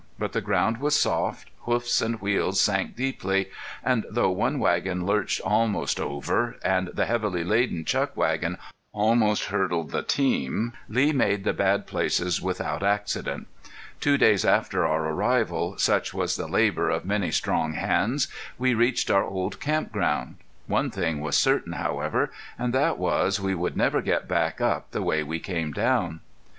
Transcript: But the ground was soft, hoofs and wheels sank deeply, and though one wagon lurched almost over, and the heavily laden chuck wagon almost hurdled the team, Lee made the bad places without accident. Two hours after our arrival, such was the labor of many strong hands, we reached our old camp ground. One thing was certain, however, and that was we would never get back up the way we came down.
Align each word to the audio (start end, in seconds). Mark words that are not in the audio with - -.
But 0.17 0.31
the 0.33 0.41
ground 0.41 0.79
was 0.79 0.99
soft, 0.99 1.49
hoofs 1.59 2.01
and 2.01 2.19
wheels 2.19 2.59
sank 2.59 2.95
deeply, 2.95 3.51
and 3.83 4.03
though 4.09 4.31
one 4.31 4.57
wagon 4.57 5.05
lurched 5.05 5.39
almost 5.41 5.99
over, 5.99 6.57
and 6.63 6.87
the 6.87 7.05
heavily 7.05 7.43
laden 7.43 7.85
chuck 7.85 8.17
wagon 8.17 8.57
almost 8.93 9.49
hurdled 9.49 9.91
the 9.91 10.01
team, 10.01 10.73
Lee 10.89 11.11
made 11.13 11.43
the 11.43 11.53
bad 11.53 11.85
places 11.85 12.41
without 12.41 12.81
accident. 12.81 13.45
Two 13.99 14.17
hours 14.19 14.43
after 14.43 14.87
our 14.87 15.05
arrival, 15.09 15.77
such 15.77 16.15
was 16.15 16.35
the 16.35 16.47
labor 16.47 16.89
of 16.89 17.05
many 17.05 17.29
strong 17.29 17.73
hands, 17.73 18.27
we 18.57 18.73
reached 18.73 19.11
our 19.11 19.23
old 19.25 19.59
camp 19.59 19.91
ground. 19.91 20.37
One 20.65 20.89
thing 20.89 21.19
was 21.21 21.37
certain, 21.37 21.73
however, 21.73 22.31
and 22.57 22.73
that 22.73 22.97
was 22.97 23.39
we 23.39 23.53
would 23.53 23.77
never 23.77 24.01
get 24.01 24.27
back 24.27 24.59
up 24.59 24.89
the 24.93 25.03
way 25.03 25.21
we 25.21 25.39
came 25.39 25.71
down. 25.71 26.21